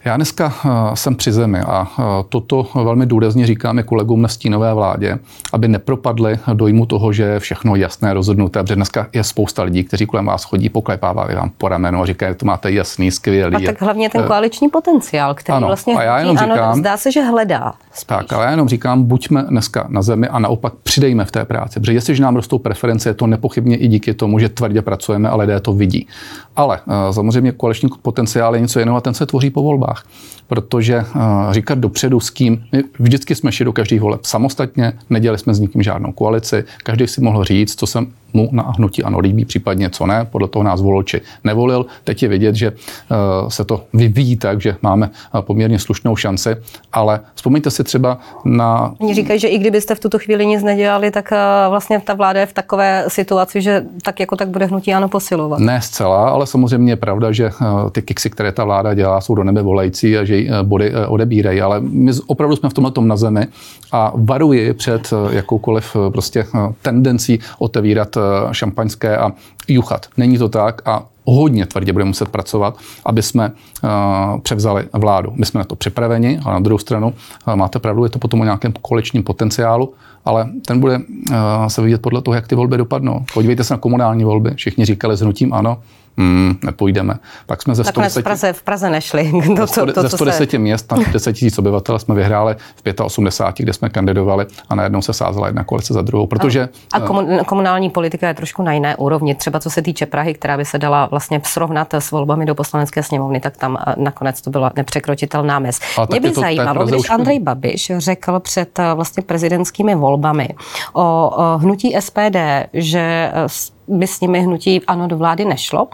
[0.05, 4.73] Já dneska eh, jsem při zemi a eh, toto velmi důrazně říkáme kolegům na stínové
[4.73, 5.19] vládě,
[5.53, 10.05] aby nepropadli dojmu toho, že je všechno jasné, rozhodnuté, protože dneska je spousta lidí, kteří
[10.05, 13.55] kolem vás chodí, poklepávají vám po ramenu a říkají, že to máte jasný, skvělý.
[13.67, 16.75] A tak hlavně ten eh, koaliční potenciál, který ano, vlastně a já jenom říkám, ano,
[16.75, 17.73] zdá se, že hledá.
[17.91, 18.03] Spíš.
[18.05, 21.79] Tak, ale já jenom říkám, buďme dneska na zemi a naopak přidejme v té práci,
[21.79, 25.35] protože jestliže nám rostou preference, je to nepochybně i díky tomu, že tvrdě pracujeme a
[25.35, 26.07] lidé to vidí.
[26.55, 26.79] Ale
[27.11, 30.06] samozřejmě koaliční potenciál je něco jiného a ten se tvoří po volbách volbách.
[30.47, 35.38] Protože uh, říkat dopředu s kým, my vždycky jsme šli do každých voleb samostatně, nedělali
[35.38, 39.19] jsme s nikým žádnou koalici, každý si mohl říct, co jsem mu na hnutí ano
[39.19, 41.86] líbí, případně co ne, podle toho nás volil či nevolil.
[42.03, 46.56] Teď je vidět, že uh, se to vyvíjí tak, že máme uh, poměrně slušnou šanci,
[46.93, 48.93] ale vzpomeňte si třeba na...
[48.99, 51.34] Oni říkají, že i kdybyste v tuto chvíli nic nedělali, tak
[51.69, 55.60] vlastně ta vláda je v takové situaci, že tak jako tak bude hnutí ano posilovat.
[55.60, 57.51] Ne zcela, ale samozřejmě je pravda, že
[57.91, 61.79] ty kiksy, které ta vláda dělá, jsou do nebe volající a že body odebírají, ale
[61.79, 63.47] my opravdu jsme v tomhle tom na zemi
[63.91, 66.45] a varuji před jakoukoliv prostě
[66.81, 69.31] tendencí otevírat Eh, šampaňské a
[69.67, 70.05] juchat.
[70.17, 75.33] Není to tak a hodně tvrdě budeme muset pracovat, aby jsme uh, převzali vládu.
[75.35, 77.13] My jsme na to připraveni, ale na druhou stranu
[77.47, 79.93] uh, máte pravdu, je to potom o nějakém kolečním potenciálu,
[80.25, 81.35] ale ten bude uh,
[81.67, 83.25] se vidět podle toho, jak ty volby dopadnou.
[83.33, 84.51] Podívejte se na komunální volby.
[84.55, 85.77] Všichni říkali s hnutím ano,
[86.17, 87.13] Hmm, nepůjdeme.
[87.45, 89.32] Pak jsme ze 110, v Praze, v Praze nešli.
[89.56, 90.58] To, to, to, ze 110 se...
[90.58, 95.13] měst na 10 tisíc obyvatel jsme vyhráli v 85, kde jsme kandidovali a najednou se
[95.13, 96.28] sázela jedna koalice za druhou.
[96.28, 99.36] Protože, a, a komunální politika je trošku na jiné úrovni.
[99.36, 103.04] Třeba co se týče Prahy, která by se dala vlastně srovnat s volbami do poslanecké
[103.04, 105.80] sněmovny, tak tam eh, nakonec to byla nepřekročitelná mez.
[106.10, 110.49] Mě by zajímalo, když Andrej Babiš řekl před eh, vlastně prezidentskými volbami
[110.93, 112.38] o, o hnutí SPD,
[112.73, 113.47] že eh,
[113.87, 115.87] by s nimi hnutí ano do vlády nešlo,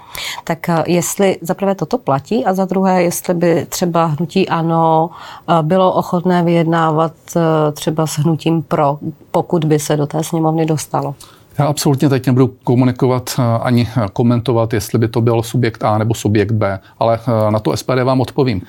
[0.43, 5.09] tak eh, jestli za prvé toto platí a za druhé, jestli by třeba hnutí ano
[5.49, 8.97] eh, bylo ochotné vyjednávat eh, třeba s hnutím pro,
[9.31, 11.15] pokud by se do té sněmovny dostalo.
[11.57, 13.29] Já absolutně teď nebudu komunikovat
[13.61, 18.03] ani komentovat, jestli by to byl subjekt A nebo subjekt B, ale na to SPD
[18.03, 18.61] vám odpovím.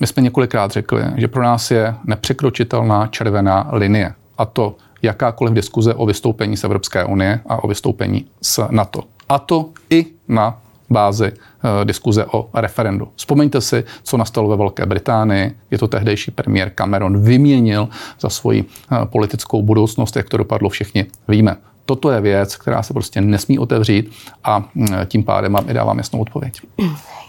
[0.00, 4.14] My jsme několikrát řekli, že pro nás je nepřekročitelná červená linie.
[4.38, 9.02] A to jakákoliv diskuze o vystoupení z Evropské unie a o vystoupení z NATO.
[9.28, 13.08] A to i na bázi uh, diskuze o referendu.
[13.16, 15.56] Vzpomeňte si, co nastalo ve Velké Británii.
[15.70, 17.88] Je to tehdejší premiér Cameron vyměnil
[18.20, 21.56] za svoji uh, politickou budoucnost, jak to dopadlo, všichni víme.
[21.88, 24.10] Toto je věc, která se prostě nesmí otevřít
[24.44, 26.60] a mm, tím pádem vám i dávám jasnou odpověď.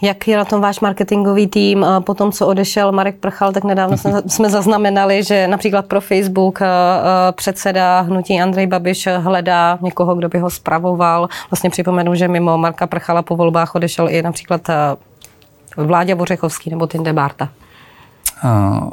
[0.02, 1.86] Jak je na tom váš marketingový tým?
[2.04, 3.96] Po tom, co odešel Marek Prchal, tak nedávno
[4.26, 6.58] jsme zaznamenali, že například pro Facebook
[7.32, 11.28] předseda hnutí Andrej Babiš hledá někoho, kdo by ho spravoval.
[11.50, 14.68] Vlastně připomenu, že mimo Marka Prchala po volbách odešel i například
[15.76, 17.48] Vláďa Bořechovský nebo Tinde Barta.
[18.44, 18.90] Uh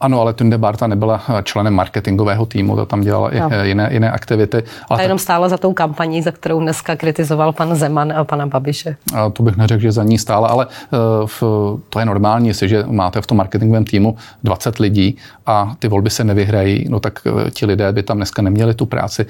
[0.00, 3.36] ano, ale Tunde Barta nebyla eh, členem marketingového týmu, to tam dělala no.
[3.36, 4.62] i eh, jiné, jiné aktivity.
[4.88, 8.46] Ale a jenom stála za tou kampaní, za kterou dneska kritizoval pan Zeman a pana
[8.46, 8.96] Babiše.
[9.14, 13.20] A to bych neřekl, že za ní stála, ale uh, to je normální, jestliže máte
[13.20, 17.18] v tom marketingovém týmu 20 lidí a ty volby se nevyhrají, no tak
[17.50, 19.26] ti lidé by tam dneska neměli tu práci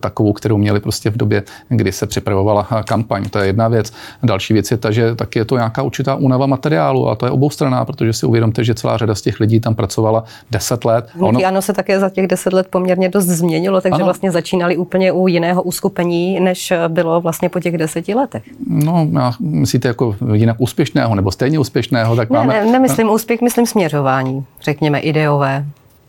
[0.00, 3.28] takovou, kterou měli prostě v době, kdy se připravovala kampaň.
[3.28, 3.92] To je jedna věc.
[4.22, 7.30] Další věc je ta, že taky je to nějaká určitá únava materiálu a to je
[7.30, 11.08] oboustranná, protože si uvědomte, že celá řada z těch lidí tam pracovala existovala 10 let.
[11.14, 11.46] Hnutí ono...
[11.46, 14.04] ano se také za těch 10 let poměrně dost změnilo, takže ano.
[14.04, 18.42] vlastně začínali úplně u jiného uskupení, než bylo vlastně po těch deseti letech.
[18.66, 19.08] No,
[19.40, 22.16] myslíte jako jinak úspěšného nebo stejně úspěšného?
[22.16, 22.64] Tak ne, máme...
[22.64, 25.64] ne, nemyslím úspěch, myslím směřování, řekněme ideové.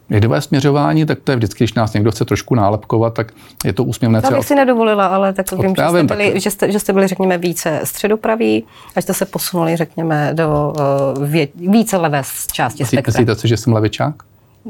[0.09, 3.31] Lidové směřování, tak to je vždycky, když nás někdo chce trošku nálepkovat, tak
[3.65, 4.21] je to úsměvné.
[4.21, 6.41] To bych si nedovolila, ale tak vím, že, jste byli, tak...
[6.41, 8.63] že, jste, že jste byli, řekněme, více středopraví,
[8.95, 10.73] až jste se posunuli, řekněme, do
[11.17, 13.11] uh, vě, více levé části spektra.
[13.11, 14.15] Myslíte si, že jsem levičák?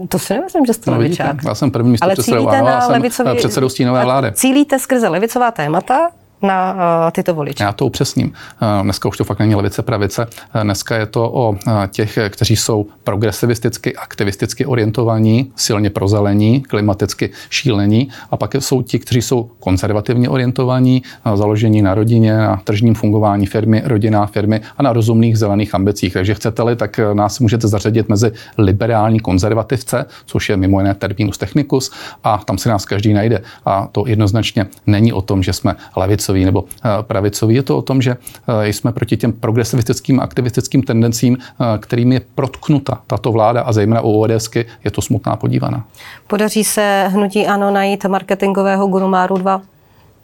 [0.10, 1.43] To si nemyslím, že jste no, levičák.
[1.43, 3.38] Já jsem první místo předsedou, já jsem levicový...
[3.38, 4.32] předsedou stínové vlády.
[4.34, 6.10] Cílíte skrze levicová témata
[6.41, 6.80] na uh,
[7.12, 7.63] tyto voliče.
[7.63, 8.28] Já to upřesním.
[8.28, 10.28] Uh, dneska už to fakt není levice, pravice.
[10.56, 11.56] Uh, dneska je to o
[11.88, 18.10] těch, kteří jsou progresivisticky, aktivisticky orientovaní, silně prozelení, klimaticky šílení.
[18.32, 21.04] A pak jsou ti, kteří jsou konzervativně orientovaní,
[21.36, 26.13] založení na rodině, na tržním fungování firmy, rodinná firmy a na rozumných zelených ambicích.
[26.13, 31.91] Takže chcete-li, tak nás můžete zařadit mezi liberální konzervativce, což je mimo jiné terminus technicus,
[32.23, 33.41] a tam se nás každý najde.
[33.65, 37.55] A to jednoznačně není o tom, že jsme levice levicový nebo eh, pravicový.
[37.55, 42.21] Je to o tom, že eh, jsme proti těm progresivistickým aktivistickým tendencím, eh, kterým je
[42.35, 45.85] protknuta tato vláda a zejména u ODSky je to smutná podívaná.
[46.27, 49.61] Podaří se hnutí ANO najít marketingového guru Máru 2?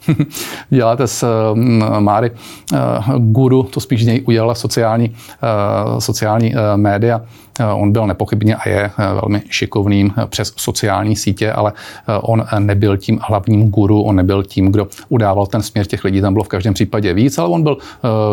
[0.70, 1.26] děláte s
[1.98, 2.30] Máry
[3.18, 5.16] guru, to spíš z něj udělala sociální,
[5.98, 7.20] sociální média.
[7.60, 11.72] Eh, on byl nepochybně a je eh, velmi šikovným eh, přes sociální sítě, ale
[12.22, 16.20] on nebyl tím hlavním guru, on nebyl tím, kdo udával ten směr těch lidí.
[16.20, 17.78] Tam bylo v každém případě víc, ale on byl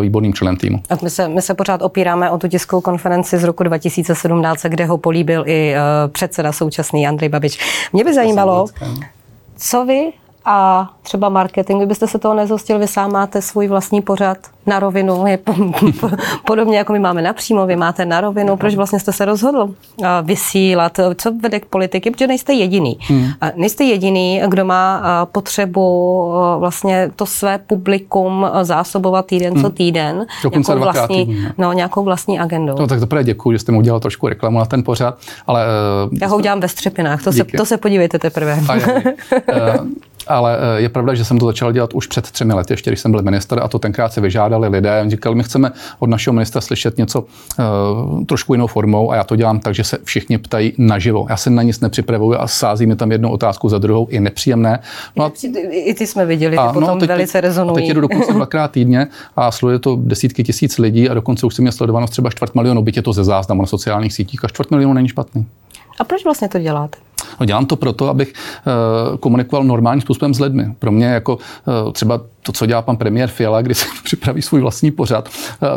[0.02, 0.80] výborným členem týmu.
[0.90, 4.86] A my se, my se pořád opíráme o tu tiskovou konferenci z roku 2017, kde
[4.86, 5.74] ho políbil i
[6.08, 7.60] předseda současný Andrej Babič.
[7.94, 8.66] Mě by zajímalo,
[9.56, 10.12] co vy
[10.46, 14.80] a třeba marketing, vy byste se toho nezhostil, vy sám máte svůj vlastní pořad na
[14.80, 15.40] rovinu, je
[16.46, 19.70] podobně jako my máme napřímo, vy máte na rovinu, proč vlastně jste se rozhodl
[20.22, 22.98] vysílat, co vede k politiky, protože nejste jediný.
[23.02, 23.28] Hmm.
[23.56, 25.02] Nejste jediný, kdo má
[25.32, 29.62] potřebu vlastně to své publikum zásobovat týden hmm.
[29.62, 30.26] co týden.
[30.44, 32.76] Dokonce nějakou vlastní, no, nějakou vlastní agendou.
[32.80, 35.66] No tak to děkuji, že jste mu udělal trošku reklamu na ten pořad, ale...
[36.22, 38.60] Já ho udělám ve Střepinách, to, se, to se podívejte teprve.
[38.70, 38.84] A je,
[40.32, 43.00] ale eh, je pravda, že jsem to začal dělat už před třemi lety, ještě když
[43.00, 45.02] jsem byl minister a to tenkrát se vyžádali lidé.
[45.02, 49.24] On říkal, my chceme od našeho ministra slyšet něco uh, trošku jinou formou a já
[49.24, 51.26] to dělám tak, že se všichni ptají naživo.
[51.30, 54.80] Já se na nic nepřipravuju a sází mi tam jednu otázku za druhou, i nepříjemné.
[55.16, 55.32] No a,
[55.70, 57.78] I ty jsme viděli, ty a, potom no, teď, velice rezonují.
[57.78, 61.56] A teď jedu dokonce dvakrát týdně a sleduje to desítky tisíc lidí a dokonce už
[61.56, 64.48] jsem měl sledovanost třeba čtvrt milionu, byť je to ze záznamu na sociálních sítích a
[64.48, 65.46] čtvrt milionu není špatný.
[66.00, 66.98] A proč vlastně to děláte?
[67.40, 70.76] No, dělám to proto, abych uh, komunikoval normálním způsobem s lidmi.
[70.80, 74.62] Pro mě jako uh, třeba to, co dělá pan premiér Fiala, kdy si připraví svůj
[74.62, 75.30] vlastní pořad,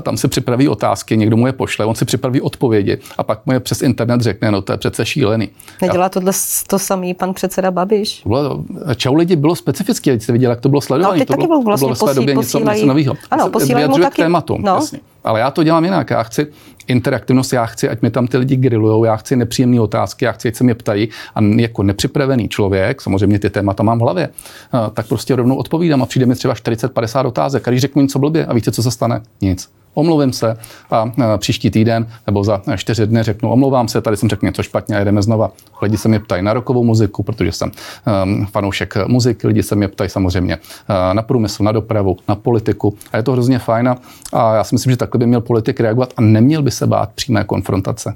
[0.02, 3.52] tam si připraví otázky, někdo mu je pošle, on si připraví odpovědi a pak mu
[3.52, 5.50] je přes internet řekne, no to je přece šílený.
[5.82, 6.32] Nedělá tohle
[6.66, 8.22] to samý pan předseda Babiš?
[8.26, 8.64] Bylo,
[8.96, 11.18] čau lidi bylo specifické, jste viděli, jak to bylo sledované.
[11.18, 13.14] No, to bylo, vlastně to bylo ve své době něco, něco nového.
[13.30, 14.14] Ano, posílají mu taky.
[14.14, 14.74] K tématům, no.
[14.74, 15.00] jasně.
[15.24, 16.10] Ale já to dělám jinak.
[16.10, 16.46] Já chci
[16.86, 20.48] interaktivnost, já chci, ať mi tam ty lidi grillujou, já chci nepříjemné otázky, já chci,
[20.48, 24.28] ať se mě ptají a jako nepřipravený člověk, samozřejmě ty témata mám v hlavě,
[24.94, 28.46] tak prostě rovnou odpovídám a přijde mi třeba 40-50 otázek a když řeknu něco blbě
[28.46, 29.22] a víte, co se stane?
[29.40, 30.56] Nic omluvím se
[30.90, 34.96] a příští týden nebo za čtyři dny řeknu omlouvám se, tady jsem řekl něco špatně
[34.96, 35.50] a jedeme znova.
[35.82, 37.70] Lidi se mě ptají na rokovou muziku, protože jsem
[38.24, 42.94] um, fanoušek muziky, lidi se mě ptají samozřejmě uh, na průmysl, na dopravu, na politiku
[43.12, 43.94] a je to hrozně fajn
[44.32, 47.10] a já si myslím, že takhle by měl politik reagovat a neměl by se bát
[47.14, 48.14] přímé konfrontace.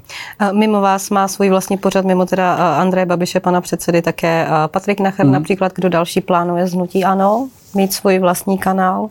[0.51, 5.25] Mimo vás má svůj vlastní pořad, mimo teda Andreje Babiše, pana předsedy, také Patrik Nacher
[5.25, 5.33] hmm.
[5.33, 9.09] například, kdo další plánuje znutí ANO, mít svůj vlastní kanál?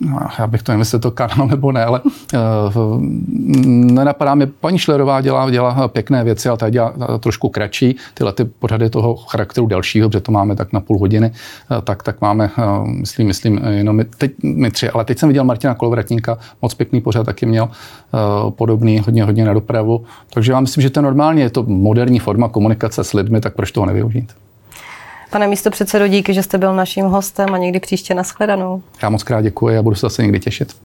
[0.00, 3.02] No, já bych to nevím, jestli to kanál nebo ne, ale uh,
[3.92, 8.44] nenapadá mě, paní Šlerová dělá, dělá pěkné věci, ale ta dělá trošku kratší, tyhle ty
[8.44, 11.30] pořady toho charakteru delšího, protože to máme tak na půl hodiny,
[11.70, 15.28] uh, tak, tak máme, uh, myslím, myslím, jenom my, teď, my tři, ale teď jsem
[15.28, 17.64] viděl Martina Kolovratníka, moc pěkný pořad taky měl,
[18.44, 20.04] uh, podobný, hodně, hodně na dopravu,
[20.34, 23.72] takže já myslím, že to normálně, je to moderní forma komunikace s lidmi, tak proč
[23.72, 24.32] toho nevyužít?
[25.34, 28.82] Pane místo předsedo, díky, že jste byl naším hostem a někdy příště nashledanou.
[29.02, 30.72] Já moc krát děkuji a budu se zase někdy těšit.